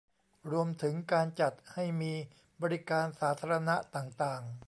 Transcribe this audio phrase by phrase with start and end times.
[0.51, 2.13] รวมถึงการจัดให้มี
[2.61, 4.43] บริการสาธารณะต่างต่าง